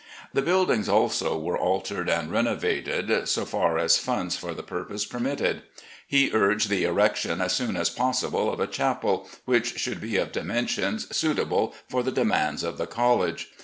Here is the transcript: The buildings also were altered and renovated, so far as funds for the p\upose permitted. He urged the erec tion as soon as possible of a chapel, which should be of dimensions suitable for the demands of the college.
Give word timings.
The 0.33 0.41
buildings 0.41 0.89
also 0.89 1.37
were 1.37 1.59
altered 1.59 2.09
and 2.09 2.31
renovated, 2.31 3.29
so 3.29 3.45
far 3.45 3.77
as 3.77 3.99
funds 3.99 4.35
for 4.35 4.51
the 4.55 4.63
p\upose 4.63 5.07
permitted. 5.07 5.61
He 6.07 6.31
urged 6.33 6.69
the 6.69 6.85
erec 6.85 7.15
tion 7.17 7.39
as 7.39 7.53
soon 7.53 7.77
as 7.77 7.91
possible 7.91 8.51
of 8.51 8.59
a 8.59 8.65
chapel, 8.65 9.29
which 9.45 9.77
should 9.77 10.01
be 10.01 10.17
of 10.17 10.31
dimensions 10.31 11.15
suitable 11.15 11.75
for 11.87 12.01
the 12.01 12.11
demands 12.11 12.63
of 12.63 12.79
the 12.79 12.87
college. 12.87 13.49